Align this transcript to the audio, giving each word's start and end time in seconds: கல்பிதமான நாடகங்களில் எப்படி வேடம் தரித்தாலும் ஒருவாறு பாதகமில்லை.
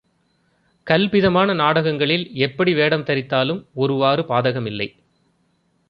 கல்பிதமான 0.87 1.53
நாடகங்களில் 1.53 2.25
எப்படி 2.37 2.73
வேடம் 2.73 3.03
தரித்தாலும் 3.03 3.61
ஒருவாறு 3.73 4.23
பாதகமில்லை. 4.23 4.89